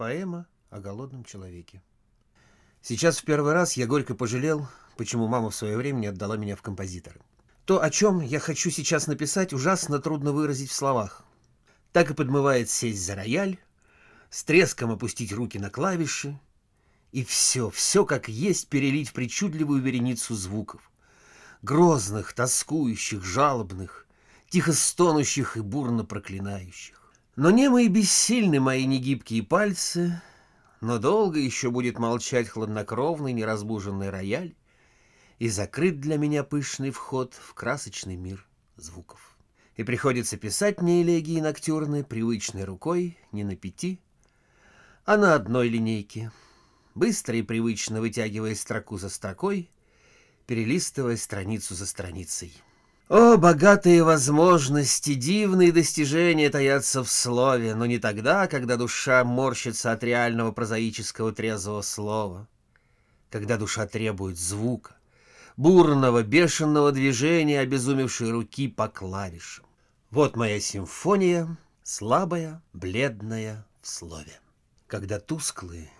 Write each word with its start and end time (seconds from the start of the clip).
Поэма 0.00 0.46
о 0.70 0.80
голодном 0.80 1.24
человеке. 1.24 1.82
Сейчас 2.80 3.18
в 3.18 3.24
первый 3.26 3.52
раз 3.52 3.74
я 3.74 3.86
горько 3.86 4.14
пожалел, 4.14 4.66
почему 4.96 5.28
мама 5.28 5.50
в 5.50 5.54
свое 5.54 5.76
время 5.76 5.98
не 5.98 6.06
отдала 6.06 6.38
меня 6.38 6.56
в 6.56 6.62
композиторы. 6.62 7.20
То, 7.66 7.82
о 7.82 7.90
чем 7.90 8.22
я 8.22 8.40
хочу 8.40 8.70
сейчас 8.70 9.08
написать, 9.08 9.52
ужасно 9.52 9.98
трудно 9.98 10.32
выразить 10.32 10.70
в 10.70 10.74
словах. 10.74 11.22
Так 11.92 12.10
и 12.10 12.14
подмывает 12.14 12.70
сесть 12.70 13.04
за 13.04 13.14
рояль, 13.14 13.58
с 14.30 14.42
треском 14.42 14.90
опустить 14.90 15.34
руки 15.34 15.58
на 15.58 15.68
клавиши, 15.68 16.40
и 17.12 17.22
все, 17.22 17.68
все 17.68 18.06
как 18.06 18.26
есть 18.30 18.68
перелить 18.68 19.10
в 19.10 19.12
причудливую 19.12 19.82
вереницу 19.82 20.34
звуков. 20.34 20.90
Грозных, 21.60 22.32
тоскующих, 22.32 23.22
жалобных, 23.22 24.06
тихо 24.48 24.72
стонущих 24.72 25.58
и 25.58 25.60
бурно 25.60 26.06
проклинающих. 26.06 26.99
Но 27.40 27.50
немы 27.50 27.86
и 27.86 27.88
бессильны 27.88 28.60
мои 28.60 28.84
негибкие 28.84 29.42
пальцы, 29.42 30.20
но 30.82 30.98
долго 30.98 31.38
еще 31.40 31.70
будет 31.70 31.98
молчать 31.98 32.50
хладнокровный 32.50 33.32
неразбуженный 33.32 34.10
рояль 34.10 34.54
и 35.38 35.48
закрыт 35.48 36.00
для 36.00 36.18
меня 36.18 36.44
пышный 36.44 36.90
вход 36.90 37.32
в 37.32 37.54
красочный 37.54 38.16
мир 38.16 38.46
звуков. 38.76 39.38
И 39.76 39.84
приходится 39.84 40.36
писать 40.36 40.82
мне 40.82 41.00
элегии 41.00 41.40
ноктюрны 41.40 42.04
привычной 42.04 42.64
рукой 42.64 43.16
не 43.32 43.42
на 43.42 43.56
пяти, 43.56 44.02
а 45.06 45.16
на 45.16 45.34
одной 45.34 45.70
линейке, 45.70 46.32
быстро 46.94 47.36
и 47.36 47.42
привычно 47.42 48.02
вытягивая 48.02 48.54
строку 48.54 48.98
за 48.98 49.08
строкой, 49.08 49.70
перелистывая 50.46 51.16
страницу 51.16 51.74
за 51.74 51.86
страницей. 51.86 52.52
О, 53.10 53.36
богатые 53.36 54.04
возможности, 54.04 55.14
дивные 55.14 55.72
достижения 55.72 56.48
таятся 56.48 57.02
в 57.02 57.10
слове, 57.10 57.74
но 57.74 57.84
не 57.84 57.98
тогда, 57.98 58.46
когда 58.46 58.76
душа 58.76 59.24
морщится 59.24 59.90
от 59.90 60.04
реального 60.04 60.52
прозаического 60.52 61.32
трезвого 61.32 61.82
слова, 61.82 62.46
когда 63.28 63.56
душа 63.56 63.88
требует 63.88 64.38
звука, 64.38 64.94
бурного, 65.56 66.22
бешеного 66.22 66.92
движения 66.92 67.58
обезумевшей 67.58 68.30
руки 68.30 68.68
по 68.68 68.86
клавишам. 68.86 69.66
Вот 70.12 70.36
моя 70.36 70.60
симфония, 70.60 71.58
слабая, 71.82 72.62
бледная 72.72 73.66
в 73.82 73.88
слове. 73.88 74.38
Когда 74.86 75.18
тусклые, 75.18 75.90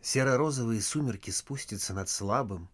серо-розовые 0.00 0.80
сумерки 0.80 1.32
спустятся 1.32 1.92
над 1.92 2.08
слабым, 2.08 2.68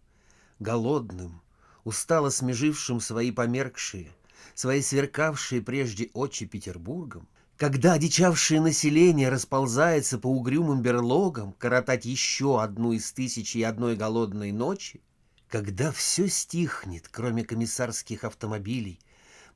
голодным, 0.59 1.41
устало 1.89 2.29
смежившим 2.29 3.01
свои 3.01 3.31
померкшие, 3.31 4.11
свои 4.53 4.81
сверкавшие 4.81 5.63
прежде 5.63 6.11
очи 6.13 6.45
Петербургом, 6.45 7.27
когда 7.57 7.93
одичавшее 7.93 8.61
население 8.61 9.29
расползается 9.29 10.19
по 10.19 10.27
угрюмым 10.27 10.83
берлогам 10.83 11.51
коротать 11.53 12.05
еще 12.05 12.61
одну 12.61 12.91
из 12.93 13.11
тысячи 13.11 13.57
и 13.57 13.63
одной 13.63 13.95
голодной 13.95 14.51
ночи, 14.51 15.01
когда 15.47 15.91
все 15.91 16.29
стихнет, 16.29 17.09
кроме 17.09 17.43
комиссарских 17.43 18.23
автомобилей, 18.23 18.99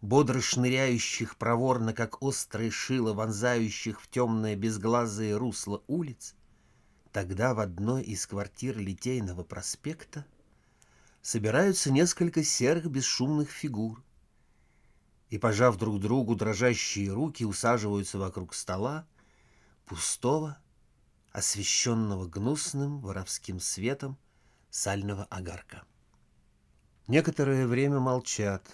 бодро 0.02 0.42
шныряющих 0.42 1.38
проворно, 1.38 1.94
как 1.94 2.24
острые 2.24 2.72
шило, 2.72 3.14
вонзающих 3.14 4.02
в 4.02 4.10
темное 4.10 4.56
безглазые 4.56 5.38
русло 5.38 5.84
улиц, 5.86 6.34
тогда 7.12 7.54
в 7.54 7.60
одной 7.60 8.02
из 8.02 8.26
квартир 8.26 8.80
Литейного 8.80 9.44
проспекта 9.44 10.26
собираются 11.24 11.90
несколько 11.90 12.44
серых 12.44 12.86
бесшумных 12.88 13.50
фигур 13.50 14.04
и, 15.30 15.38
пожав 15.40 15.78
друг 15.78 16.00
другу 16.00 16.36
дрожащие 16.36 17.12
руки, 17.12 17.46
усаживаются 17.46 18.20
вокруг 18.20 18.54
стола, 18.54 19.08
пустого, 19.86 20.60
освещенного 21.32 22.28
гнусным 22.28 23.00
воровским 23.00 23.60
светом 23.62 24.18
сального 24.70 25.24
огарка. 25.24 25.84
Некоторое 27.08 27.68
время 27.68 28.00
молчат, 28.00 28.68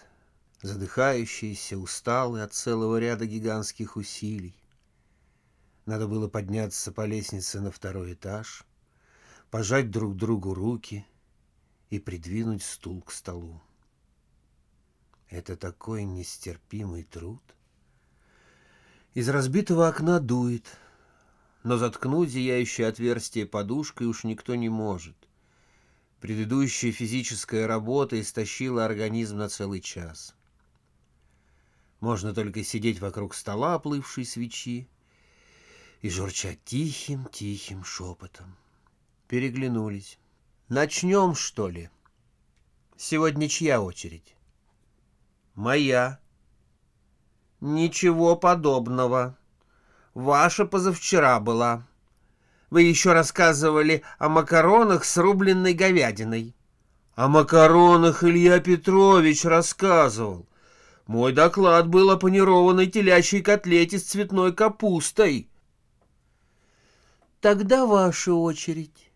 задыхающиеся, 0.63 1.77
усталые 1.77 2.43
от 2.43 2.53
целого 2.53 2.99
ряда 2.99 3.27
гигантских 3.27 3.95
усилий. 3.95 4.55
Надо 5.85 6.07
было 6.07 6.27
подняться 6.27 6.91
по 6.91 7.05
лестнице 7.05 7.61
на 7.61 7.71
второй 7.71 8.13
этаж, 8.13 8.65
пожать 9.51 9.91
друг 9.91 10.15
другу 10.15 10.55
руки— 10.55 11.05
и 11.89 11.99
придвинуть 11.99 12.63
стул 12.63 13.01
к 13.01 13.11
столу. 13.11 13.61
Это 15.29 15.55
такой 15.55 16.03
нестерпимый 16.03 17.03
труд. 17.03 17.41
Из 19.13 19.27
разбитого 19.29 19.87
окна 19.87 20.19
дует, 20.19 20.65
но 21.63 21.77
заткнуть 21.77 22.29
зияющее 22.29 22.87
отверстие 22.87 23.45
подушкой 23.45 24.07
уж 24.07 24.23
никто 24.23 24.55
не 24.55 24.69
может. 24.69 25.15
Предыдущая 26.19 26.91
физическая 26.91 27.67
работа 27.67 28.19
истощила 28.19 28.85
организм 28.85 29.37
на 29.37 29.49
целый 29.49 29.81
час. 29.81 30.35
Можно 31.99 32.33
только 32.33 32.63
сидеть 32.63 32.99
вокруг 32.99 33.33
стола 33.33 33.75
оплывшей 33.75 34.25
свечи 34.25 34.87
и 36.01 36.09
журчать 36.09 36.63
тихим-тихим 36.65 37.83
шепотом. 37.83 38.55
Переглянулись. 39.27 40.17
Начнем, 40.69 41.33
что 41.33 41.67
ли? 41.67 41.89
Сегодня 42.95 43.49
чья 43.49 43.81
очередь? 43.81 44.35
Моя. 45.55 46.19
Ничего 47.59 48.35
подобного. 48.35 49.35
Ваша 50.13 50.65
позавчера 50.65 51.39
была. 51.39 51.87
Вы 52.69 52.83
еще 52.83 53.13
рассказывали 53.13 54.03
о 54.19 54.29
макаронах 54.29 55.05
с 55.05 55.17
рубленной 55.17 55.73
говядиной. 55.73 56.55
О 57.15 57.27
макаронах 57.27 58.23
Илья 58.23 58.59
Петрович 58.59 59.45
рассказывал. 59.45 60.47
Мой 61.07 61.33
доклад 61.33 61.87
был 61.87 62.11
о 62.11 62.17
панированной 62.17 62.85
телячьей 62.85 63.41
котлете 63.41 63.97
с 63.97 64.03
цветной 64.03 64.53
капустой. 64.53 65.49
Тогда 67.41 67.87
ваша 67.87 68.35
очередь. 68.35 69.08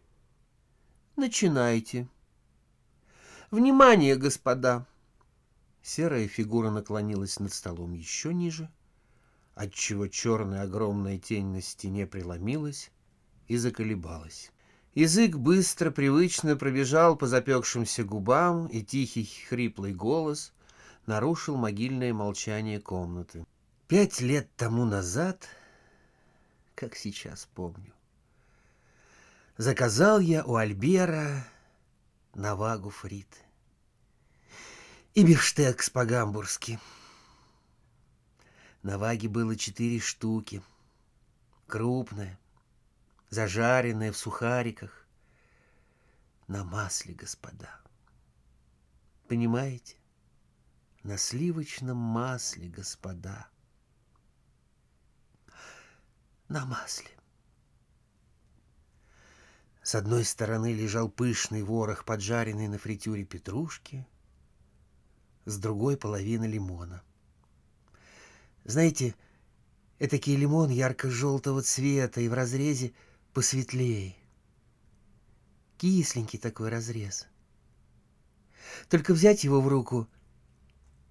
Начинайте. 1.16 2.08
Внимание, 3.52 4.16
господа! 4.16 4.88
Серая 5.84 6.28
фигура 6.28 6.72
наклонилась 6.72 7.40
над 7.40 7.54
столом 7.54 7.94
еще 7.94 8.34
ниже, 8.34 8.68
отчего 9.54 10.08
черная 10.08 10.64
огромная 10.64 11.20
тень 11.20 11.48
на 11.48 11.62
стене 11.62 12.08
преломилась 12.08 12.90
и 13.48 13.58
заколебалась. 13.58 14.52
Язык 14.96 15.36
быстро, 15.36 15.92
привычно 15.92 16.56
пробежал 16.56 17.16
по 17.16 17.28
запекшимся 17.28 18.04
губам, 18.04 18.66
и 18.66 18.82
тихий 18.82 19.26
хриплый 19.48 19.94
голос 19.94 20.52
нарушил 21.06 21.58
могильное 21.58 22.12
молчание 22.12 22.80
комнаты. 22.80 23.46
Пять 23.88 24.20
лет 24.20 24.50
тому 24.56 24.86
назад, 24.86 25.48
как 26.74 26.96
сейчас 26.96 27.48
помню, 27.54 27.94
заказал 29.58 30.20
я 30.20 30.44
у 30.46 30.56
Альбера 30.56 31.46
навагу 32.34 32.90
фрит 32.90 33.28
и 35.14 35.24
бифштекс 35.24 35.90
по-гамбургски. 35.90 36.80
Наваги 38.82 39.28
было 39.28 39.56
четыре 39.56 40.00
штуки, 40.00 40.62
крупная, 41.68 42.38
зажаренная 43.30 44.12
в 44.12 44.18
сухариках, 44.18 45.08
на 46.48 46.64
масле, 46.64 47.14
господа. 47.14 47.80
Понимаете? 49.28 49.96
На 51.04 51.18
сливочном 51.18 51.98
масле, 51.98 52.68
господа. 52.68 53.48
На 56.50 56.66
масле. 56.66 57.10
С 59.84 59.96
одной 59.96 60.24
стороны 60.24 60.72
лежал 60.72 61.10
пышный 61.10 61.62
ворох, 61.62 62.06
поджаренный 62.06 62.70
на 62.70 62.78
фритюре 62.78 63.26
петрушки, 63.26 64.08
с 65.44 65.58
другой— 65.58 65.98
половина 65.98 66.46
лимона. 66.46 67.04
Знаете, 68.64 69.14
этакий 70.00 70.38
лимон 70.38 70.70
ярко-желтого 70.70 71.62
цвета 71.64 72.22
и 72.22 72.30
в 72.30 72.34
разрезе 72.34 72.94
посветлее. 73.34 74.16
Кисленький 75.78 76.40
такой 76.40 76.70
разрез. 76.70 77.28
Только 78.88 79.14
взять 79.14 79.44
его 79.44 79.60
в 79.60 79.68
руку 79.68 80.08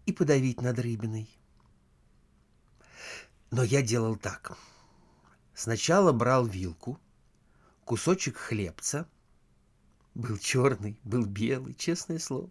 и 0.07 0.13
подавить 0.13 0.63
над 0.63 0.79
рыбиной. 0.79 1.29
Но 3.51 3.63
я 3.63 3.83
делал 3.83 4.17
так. 4.17 4.57
Сначала 5.53 6.13
брал 6.13 6.47
вилку— 6.47 6.99
кусочек 7.85 8.37
хлебца. 8.37 9.09
Был 10.15 10.39
черный, 10.39 10.99
был 11.05 11.25
белый, 11.25 11.75
честное 11.75 12.19
слово. 12.19 12.51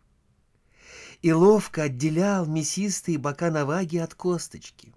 И 1.21 1.31
ловко 1.31 1.83
отделял 1.83 2.45
мясистые 2.45 3.17
бока 3.17 3.51
наваги 3.51 3.97
от 3.97 4.15
косточки. 4.15 4.93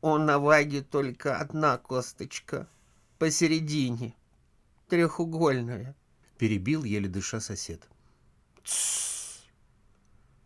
У 0.00 0.16
наваги 0.16 0.80
только 0.80 1.38
одна 1.38 1.78
косточка, 1.78 2.68
посередине, 3.18 4.14
трехугольная, 4.88 5.96
перебил 6.36 6.84
еле 6.84 7.08
дыша 7.08 7.40
сосед. 7.40 7.88
Тссс, 8.62 9.44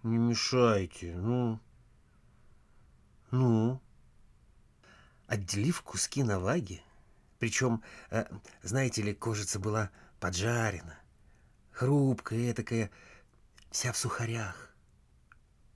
не 0.03 0.17
мешайте, 0.17 1.15
ну... 1.17 1.61
Ну? 3.31 3.81
Отделив 5.27 5.83
куски 5.83 6.23
наваги, 6.23 6.83
причем, 7.43 7.83
э, 8.11 8.25
знаете 8.63 9.03
ли, 9.03 9.15
кожица 9.15 9.59
была 9.59 9.91
поджарена, 10.21 10.97
хрупкая, 11.73 12.55
такая, 12.55 12.89
вся 13.73 13.91
в 13.91 13.97
сухарях. 13.97 14.73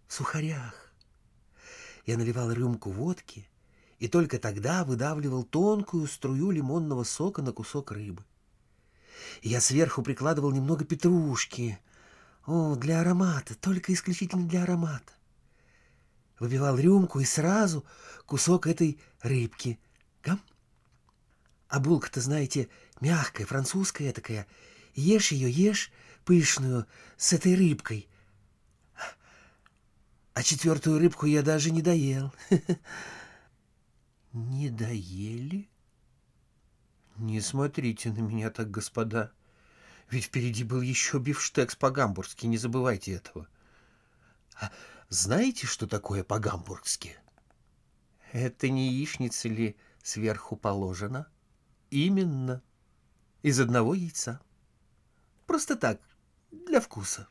В 0.07 0.13
сухарях. 0.13 0.95
Я 2.05 2.19
наливал 2.19 2.53
рюмку 2.53 2.93
водки 2.93 3.49
и 3.99 4.07
только 4.07 4.39
тогда 4.39 4.85
выдавливал 4.85 5.43
тонкую 5.43 6.07
струю 6.07 6.53
лимонного 6.53 7.03
сока 7.03 7.43
на 7.43 7.51
кусок 7.51 7.91
рыбы. 7.91 8.23
Я 9.43 9.61
сверху 9.61 10.03
прикладывал 10.03 10.53
немного 10.53 10.85
петрушки. 10.85 11.81
О, 12.47 12.77
для 12.77 13.01
аромата, 13.01 13.57
только 13.57 13.93
исключительно 13.93 14.47
для 14.47 14.63
аромата 14.63 15.13
выпивал 16.39 16.79
рюмку 16.79 17.19
и 17.19 17.25
сразу 17.25 17.85
кусок 18.25 18.69
этой 18.69 19.01
рыбки. 19.21 19.81
Гам. 20.23 20.41
А 21.76 21.78
булка-то, 21.78 22.23
знаете, 22.23 22.70
мягкая, 23.02 23.44
французская 23.46 24.11
такая. 24.11 24.46
Ешь 24.94 25.31
ее, 25.32 25.50
ешь, 25.50 25.93
пышную, 26.25 26.87
с 27.19 27.34
этой 27.34 27.55
рыбкой. 27.55 28.08
А 30.32 30.43
четвертую 30.43 30.99
рыбку 30.99 31.26
я 31.26 31.43
даже 31.43 31.70
не 31.70 31.82
доел. 31.82 32.32
Не 34.32 34.70
доели? 34.70 35.69
Не 37.19 37.43
смотрите 37.43 38.11
на 38.11 38.20
меня 38.20 38.49
так, 38.49 38.70
господа. 38.70 39.31
Ведь 40.11 40.25
впереди 40.25 40.64
был 40.64 40.81
еще 40.81 41.19
бифштекс 41.19 41.76
по-гамбургски, 41.76 42.46
не 42.46 42.56
забывайте 42.56 43.12
этого. 43.12 43.49
А 44.58 44.72
знаете, 45.11 45.67
что 45.67 45.87
такое 45.87 46.25
по-гамбургски? 46.25 47.19
Это 48.32 48.70
не 48.70 48.88
яичница 48.88 49.50
ли 49.50 49.76
сверху 50.02 50.56
положено? 50.56 51.26
Именно. 51.91 52.62
Из 53.43 53.61
одного 53.61 53.94
яйца. 53.94 54.41
Просто 55.47 55.77
так, 55.77 56.00
для 56.50 56.81
вкуса. 56.81 57.29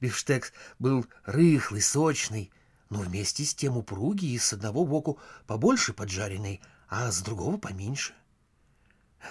Бифштекс 0.00 0.52
был 0.78 1.06
рыхлый, 1.24 1.80
сочный, 1.80 2.52
но 2.90 3.00
вместе 3.00 3.44
с 3.44 3.54
тем 3.54 3.76
упругий 3.78 4.34
и 4.34 4.38
с 4.38 4.52
одного 4.52 4.84
боку 4.84 5.18
побольше 5.46 5.94
поджаренный, 5.94 6.60
а 6.88 7.10
с 7.10 7.22
другого 7.22 7.56
поменьше. 7.56 8.14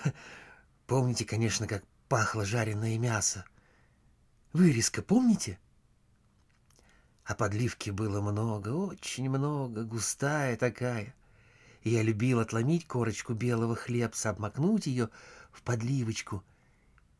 Помните, 0.88 1.25
конечно, 1.25 1.68
как 1.68 1.84
пахло 2.10 2.46
жареное 2.46 2.98
мясо? 2.98 3.46
Вырезка, 4.51 5.01
помните? 5.01 5.60
А 7.25 7.36
подливки 7.36 7.89
было 7.89 8.22
много, 8.22 8.69
очень 8.69 9.30
много, 9.30 9.84
густая 9.84 10.57
такая. 10.57 11.16
И 11.83 11.89
я 11.89 12.01
любил 12.01 12.39
отломить 12.39 12.88
корочку 12.88 13.33
белого 13.33 13.75
хлебца, 13.75 14.30
обмакнуть 14.30 14.88
ее 14.88 15.09
в 15.51 15.62
подливочку 15.63 16.44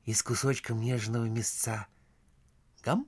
и 0.06 0.14
с 0.14 0.24
кусочком 0.24 0.80
нежного 0.80 1.26
мясца. 1.26 1.88
Гам? 2.82 3.08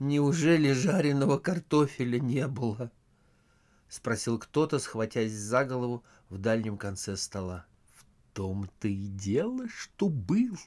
Неужели 0.00 0.72
жареного 0.72 1.38
картофеля 1.38 2.18
не 2.18 2.48
было? 2.48 2.90
Спросил 3.88 4.38
кто-то, 4.38 4.80
схватясь 4.80 5.32
за 5.32 5.64
голову 5.64 6.04
в 6.28 6.38
дальнем 6.38 6.76
конце 6.76 7.16
стола. 7.16 7.66
В 7.94 8.04
том-то 8.34 8.88
и 8.88 9.06
дело, 9.06 9.68
что 9.68 10.08
был. 10.08 10.58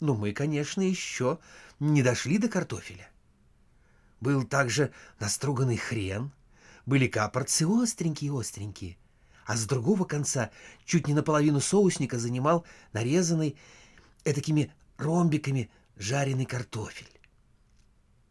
Но 0.00 0.14
мы, 0.14 0.32
конечно, 0.32 0.82
еще 0.82 1.38
не 1.78 2.02
дошли 2.02 2.36
до 2.36 2.48
картофеля. 2.48 3.08
Был 4.20 4.44
также 4.44 4.92
наструганный 5.18 5.78
хрен, 5.78 6.32
были 6.90 7.06
капорцы 7.06 7.68
остренькие-остренькие, 7.68 8.98
а 9.46 9.56
с 9.56 9.64
другого 9.64 10.04
конца 10.04 10.50
чуть 10.84 11.06
не 11.06 11.14
наполовину 11.14 11.60
соусника 11.60 12.18
занимал 12.18 12.66
нарезанный 12.92 13.56
этакими 14.24 14.74
ромбиками 14.98 15.70
жареный 15.96 16.46
картофель. 16.46 17.08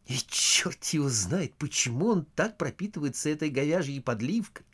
И 0.08 0.18
черт 0.28 0.84
его 0.88 1.08
знает, 1.08 1.56
почему 1.56 2.08
он 2.08 2.26
так 2.26 2.58
пропитывается 2.58 3.30
этой 3.30 3.50
говяжьей 3.50 4.02
подливкой. 4.02 4.66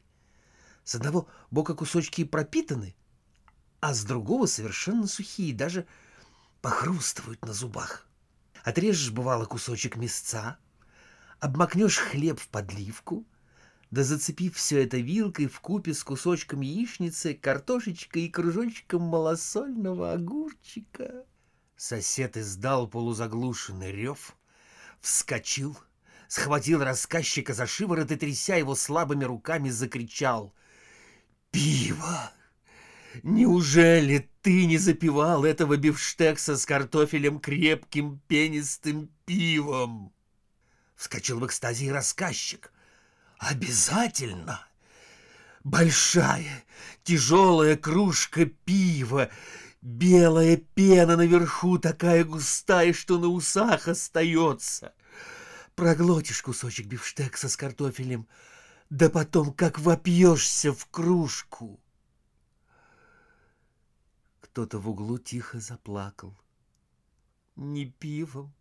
С 0.84 0.96
одного 0.96 1.28
бока 1.52 1.76
кусочки 1.76 2.24
пропитаны, 2.24 2.96
а 3.82 3.94
с 3.94 4.04
другого 4.04 4.48
совершенно 4.48 5.06
сухие, 5.06 5.54
даже 5.54 5.86
похрустывают 6.64 7.46
на 7.46 7.54
зубах. 7.54 8.08
Отрежешь, 8.64 9.12
бывало, 9.12 9.46
кусочек 9.46 9.96
мясца, 9.96 10.58
обмакнешь 11.40 12.00
хлеб 12.00 12.40
в 12.40 12.48
подливку, 12.48 13.28
да 13.92 14.04
зацепив 14.04 14.56
все 14.56 14.84
это 14.84 14.98
вилкой 14.98 15.48
в 15.48 15.60
купе 15.60 15.94
с 15.94 16.04
кусочком 16.04 16.62
яичницы, 16.62 17.34
картошечкой 17.34 18.24
и 18.24 18.30
кружочком 18.30 19.04
малосольного 19.04 20.14
огурчика. 20.14 21.26
Сосед 21.78 22.38
издал 22.38 22.88
полузаглушенный 22.88 23.92
рев, 23.92 24.36
вскочил, 25.02 25.78
схватил 26.28 26.84
рассказчика 26.84 27.54
за 27.54 27.68
шиворот 27.68 28.12
и, 28.12 28.16
тряся 28.16 28.56
его 28.56 28.76
слабыми 28.76 29.24
руками, 29.24 29.70
закричал 29.70 30.54
«Пиво! 31.52 32.32
Неужели 33.24 34.30
ты 34.42 34.66
не 34.66 34.78
запивал 34.78 35.46
этого 35.46 35.78
бифштекса 35.78 36.58
с 36.58 36.66
картофелем 36.66 37.40
крепким 37.40 38.20
пенистым 38.28 39.10
пивом?» 39.26 40.14
Вскочил 40.96 41.40
в 41.40 41.46
экстазе 41.46 41.92
рассказчик. 41.92 42.72
«Обязательно!» 43.38 44.66
Большая, 45.66 46.64
тяжелая 47.04 47.76
кружка 47.76 48.46
пива, 48.46 49.32
белая 49.82 50.58
пена 50.58 51.18
наверху 51.18 51.80
такая 51.80 52.24
густая, 52.24 52.94
что 52.94 53.18
на 53.18 53.28
усах 53.28 53.88
остается. 53.88 54.94
Проглотишь 55.74 56.44
кусочек 56.44 56.86
бифштекса 56.86 57.50
с 57.50 57.58
картофелем, 57.58 58.28
да 58.92 59.10
потом 59.10 59.52
как 59.54 59.80
вопьешься 59.80 60.72
в 60.72 60.86
кружку. 60.86 61.80
Кто-то 64.42 64.78
в 64.78 64.88
углу 64.88 65.18
тихо 65.18 65.60
заплакал. 65.60 66.38
Не 67.56 67.86
пивом, 67.88 68.54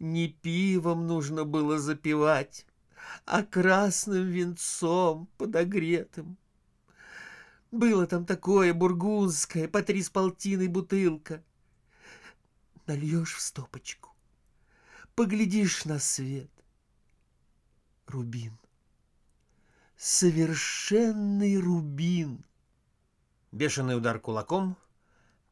не 0.00 0.28
пивом 0.28 1.06
нужно 1.06 1.44
было 1.44 1.78
запивать, 1.78 2.66
а 3.24 3.42
красным 3.42 4.26
венцом 4.26 5.28
подогретым. 5.36 6.36
Было 7.70 8.06
там 8.06 8.24
такое 8.24 8.72
бургундское, 8.72 9.68
по 9.68 9.82
три 9.82 10.02
с 10.02 10.08
полтиной 10.08 10.68
бутылка. 10.68 11.42
Нальешь 12.86 13.34
в 13.34 13.40
стопочку, 13.40 14.10
поглядишь 15.14 15.84
на 15.84 15.98
свет. 15.98 16.50
Рубин. 18.06 18.58
Совершенный 19.96 21.58
рубин. 21.58 22.44
Бешеный 23.52 23.96
удар 23.96 24.18
кулаком 24.18 24.76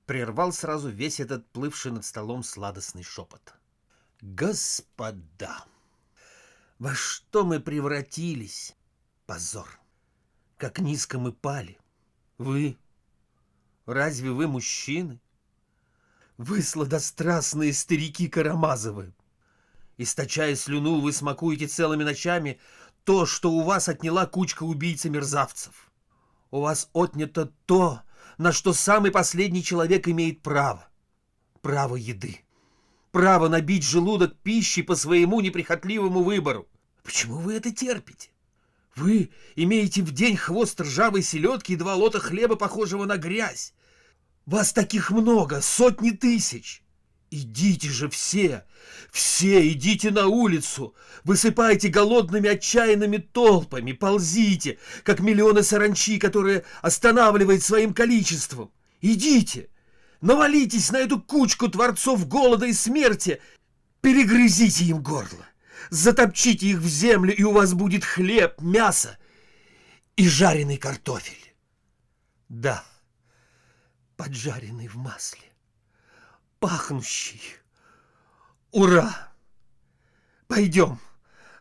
прервал 0.07 0.53
сразу 0.53 0.89
весь 0.89 1.21
этот 1.21 1.47
плывший 1.51 1.93
над 1.93 2.05
столом 2.05 2.43
сладостный 2.43 3.03
шепот. 3.03 3.55
Господа, 4.23 5.65
во 6.79 6.95
что 6.95 7.45
мы 7.45 7.61
превратились? 7.61 8.75
Позор! 9.27 9.69
Как 10.57 10.79
низко 10.79 11.19
мы 11.19 11.33
пали! 11.33 11.79
Вы? 12.39 12.77
Разве 13.87 14.31
вы 14.31 14.47
мужчины? 14.47 15.21
Вы 16.37 16.63
сладострастные 16.63 17.73
старики 17.73 18.29
Карамазовы! 18.29 19.13
Источая 19.97 20.55
слюну, 20.57 21.01
вы 21.01 21.13
смакуете 21.13 21.67
целыми 21.67 22.05
ночами 22.05 22.61
то, 23.05 23.25
что 23.25 23.53
у 23.53 23.63
вас 23.63 23.89
отняла 23.89 24.27
кучка 24.27 24.65
убийц-мерзавцев. 24.65 25.91
У 26.51 26.61
вас 26.61 26.91
отнято 26.93 27.53
то, 27.65 28.03
на 28.37 28.53
что 28.53 28.73
самый 28.75 29.11
последний 29.11 29.63
человек 29.63 30.09
имеет 30.09 30.43
право. 30.43 30.89
Право 31.63 31.97
еды 31.97 32.46
право 33.17 33.49
набить 33.49 33.83
желудок 33.83 34.37
пищей 34.43 34.83
по 34.83 34.95
своему 34.95 35.41
неприхотливому 35.41 36.23
выбору. 36.23 36.69
Почему 37.03 37.39
вы 37.39 37.55
это 37.55 37.73
терпите? 37.73 38.29
Вы 38.95 39.31
имеете 39.55 40.03
в 40.03 40.11
день 40.13 40.37
хвост 40.37 40.79
ржавой 40.79 41.23
селедки 41.23 41.73
и 41.73 41.77
два 41.77 41.95
лота 41.95 42.21
хлеба, 42.21 42.57
похожего 42.57 43.07
на 43.07 43.17
грязь. 43.17 43.73
Вас 44.45 44.75
таких 44.75 45.11
много, 45.11 45.63
сотни 45.63 46.11
тысяч. 46.11 46.83
Идите 47.31 47.89
же 47.89 48.11
все, 48.11 48.67
все 49.11 49.67
идите 49.73 50.11
на 50.11 50.27
улицу, 50.27 50.95
высыпайте 51.25 51.89
голодными 51.89 52.51
отчаянными 52.51 53.17
толпами, 53.17 53.93
ползите, 53.93 54.79
как 55.05 55.21
миллионы 55.21 55.63
саранчи, 55.63 56.19
которые 56.19 56.65
останавливает 56.83 57.63
своим 57.63 57.95
количеством. 57.95 58.71
Идите, 59.01 59.71
навалитесь 60.27 60.91
на 60.91 60.99
эту 60.99 61.21
кучку 61.21 61.69
творцов 61.69 62.27
голода 62.27 62.67
и 62.67 62.73
смерти, 62.73 63.41
перегрызите 64.01 64.85
им 64.85 65.03
горло, 65.03 65.47
затопчите 65.91 66.67
их 66.67 66.79
в 66.79 66.87
землю, 66.87 67.35
и 67.35 67.43
у 67.45 67.53
вас 67.53 67.73
будет 67.75 68.05
хлеб, 68.05 68.61
мясо 68.61 69.19
и 70.17 70.29
жареный 70.29 70.77
картофель. 70.77 71.55
Да, 72.49 72.85
поджаренный 74.17 74.89
в 74.89 74.97
масле 74.97 75.47
пахнущий. 76.59 77.43
Ура! 78.73 79.31
Пойдем, 80.49 81.01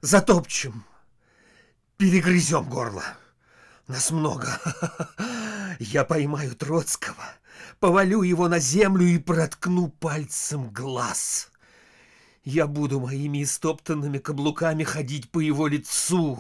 затопчем, 0.01 0.83
перегрызем 1.97 2.67
горло. 2.67 3.03
Нас 3.87 4.09
много. 4.09 4.59
Я 5.79 6.05
поймаю 6.05 6.55
Троцкого, 6.55 7.23
повалю 7.79 8.21
его 8.21 8.47
на 8.47 8.59
землю 8.59 9.05
и 9.05 9.17
проткну 9.17 9.89
пальцем 9.89 10.69
глаз. 10.69 11.51
Я 12.43 12.67
буду 12.67 12.99
моими 12.99 13.43
истоптанными 13.43 14.19
каблуками 14.19 14.83
ходить 14.83 15.31
по 15.31 15.39
его 15.39 15.67
лицу. 15.67 16.39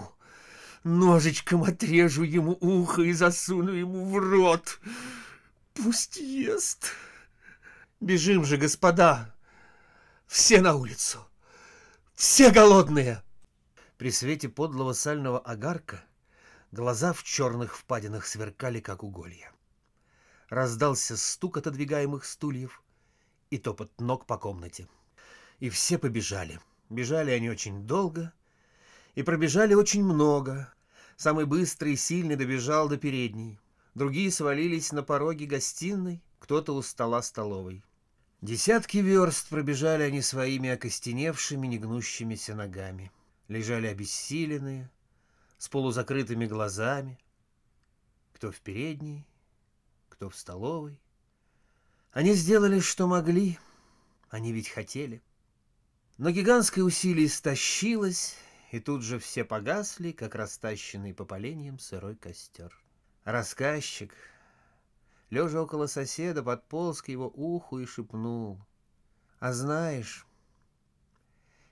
Ножичком 0.83 1.63
отрежу 1.63 2.23
ему 2.23 2.57
ухо 2.61 3.01
и 3.01 3.11
засуну 3.11 3.71
ему 3.71 4.05
в 4.09 4.17
рот. 4.17 4.79
Пусть 5.73 6.17
ест. 6.17 6.91
Бежим 7.99 8.45
же, 8.45 8.57
господа! 8.57 9.33
Все 10.27 10.61
на 10.61 10.75
улицу! 10.75 11.25
Все 12.13 12.51
голодные!» 12.51 13.23
При 13.97 14.11
свете 14.11 14.49
подлого 14.49 14.93
сального 14.93 15.39
огарка 15.39 16.03
глаза 16.71 17.13
в 17.13 17.23
черных 17.23 17.77
впадинах 17.77 18.25
сверкали, 18.25 18.79
как 18.79 19.03
уголья. 19.03 19.51
Раздался 20.55 21.17
стук 21.17 21.57
отодвигаемых 21.57 22.23
стульев 22.23 22.81
и 23.49 23.57
топот 23.57 23.91
ног 23.99 24.25
по 24.25 24.37
комнате. 24.37 24.87
И 25.59 25.69
все 25.69 25.97
побежали. 25.97 26.61
Бежали 26.89 27.31
они 27.31 27.49
очень 27.49 27.85
долго 27.85 28.31
и 29.15 29.23
пробежали 29.23 29.73
очень 29.73 30.01
много. 30.01 30.73
Самый 31.17 31.45
быстрый 31.45 31.91
и 31.91 31.97
сильный 31.97 32.37
добежал 32.37 32.87
до 32.87 32.95
передней. 32.95 33.59
Другие 33.95 34.31
свалились 34.31 34.93
на 34.93 35.03
пороге 35.03 35.45
гостиной, 35.45 36.23
кто-то 36.39 36.73
у 36.73 36.81
стола 36.81 37.21
столовой. 37.21 37.83
Десятки 38.39 38.99
верст 38.99 39.49
пробежали 39.49 40.03
они 40.03 40.21
своими 40.21 40.69
окостеневшими, 40.69 41.67
негнущимися 41.67 42.55
ногами. 42.55 43.11
Лежали 43.49 43.87
обессиленные, 43.87 44.89
с 45.57 45.67
полузакрытыми 45.67 46.45
глазами. 46.45 47.19
Кто 48.31 48.53
в 48.53 48.61
передней, 48.61 49.25
кто 50.25 50.29
в 50.31 50.35
столовой. 50.35 50.99
Они 52.11 52.33
сделали, 52.33 52.79
что 52.79 53.05
могли, 53.05 53.59
они 54.31 54.53
ведь 54.53 54.69
хотели. 54.69 55.21
Но 56.17 56.31
гигантское 56.31 56.83
усилие 56.83 57.27
истощилось, 57.27 58.35
и 58.71 58.79
тут 58.79 59.03
же 59.03 59.19
все 59.19 59.43
погасли, 59.43 60.13
как 60.13 60.33
растащенный 60.33 61.13
попалением 61.13 61.77
сырой 61.77 62.15
костер. 62.15 62.75
Рассказчик, 63.23 64.15
лежа 65.29 65.61
около 65.61 65.85
соседа, 65.85 66.41
подполз 66.41 67.03
к 67.03 67.09
его 67.09 67.27
уху 67.27 67.77
и 67.77 67.85
шепнул. 67.85 68.59
«А 69.39 69.53
знаешь, 69.53 70.25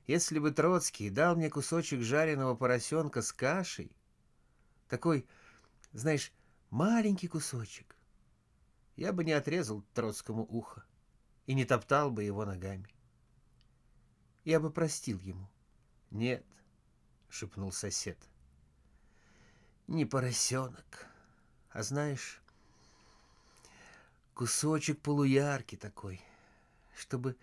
если 0.06 0.38
бы 0.38 0.52
Троцкий 0.52 1.10
дал 1.10 1.36
мне 1.36 1.50
кусочек 1.50 2.02
жареного 2.02 2.54
поросенка 2.54 3.24
с 3.24 3.34
кашей, 3.34 3.92
такой, 4.90 5.26
знаешь, 5.92 6.32
маленький 6.70 7.28
кусочек, 7.28 7.96
я 8.96 9.14
бы 9.14 9.24
не 9.24 9.32
отрезал 9.32 9.84
Троцкому 9.94 10.46
ухо 10.50 10.86
и 11.46 11.54
не 11.54 11.66
топтал 11.66 12.12
бы 12.12 12.24
его 12.24 12.46
ногами. 12.46 12.88
Я 14.44 14.60
бы 14.60 14.72
простил 14.72 15.20
ему. 15.20 15.50
Нет,— 16.12 16.46
шепнул 17.30 17.72
сосед,— 17.72 18.18
не 19.88 20.06
поросенок, 20.06 21.08
а 21.72 21.82
знаешь, 21.82 22.44
Кусочек 24.34 25.00
полуярки 25.00 25.76
такой, 25.76 26.20
чтобы 26.96 27.38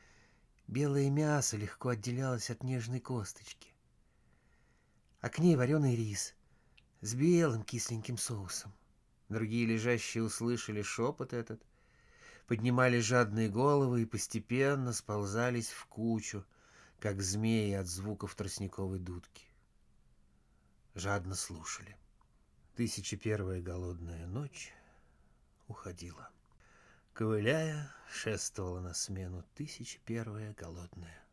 белое 0.66 1.09
мясо 1.09 1.57
легко 1.57 1.90
отделялось 1.90 2.50
от 2.50 2.64
нежной 2.64 2.99
косточки. 2.99 3.73
А 5.21 5.28
к 5.28 5.38
ней 5.38 5.54
вареный 5.54 5.95
рис 5.95 6.35
с 7.00 7.14
белым 7.14 7.62
кисленьким 7.62 8.19
соусом. 8.19 8.73
Другие 9.31 9.65
лежащие 9.65 10.25
услышали 10.25 10.83
шепот 10.83 11.33
этот, 11.33 11.63
поднимали 12.49 12.99
жадные 12.99 13.49
головы 13.49 14.03
и 14.03 14.07
постепенно 14.07 14.93
сползались 14.93 15.71
в 15.71 15.87
кучу, 15.87 16.45
как 16.99 17.23
змеи 17.23 17.73
от 17.75 17.87
звуков 17.87 18.35
тростниковой 18.35 18.99
дудки. 18.99 19.47
Жадно 20.97 21.37
слушали. 21.37 21.97
Тысяча 22.75 23.17
первая 23.17 23.63
голодная 23.63 24.27
ночь 24.27 24.75
уходила. 25.69 26.29
Ковыляя, 27.13 27.95
шествовала 28.11 28.81
на 28.81 28.95
смену 28.95 29.45
тысяча 29.55 30.01
первая 30.05 30.55
голодная 30.55 31.25